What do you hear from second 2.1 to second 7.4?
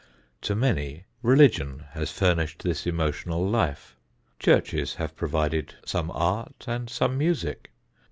furnished this emotional life. Churches have provided some art and some